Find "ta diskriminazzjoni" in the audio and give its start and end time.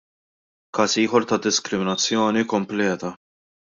1.31-2.45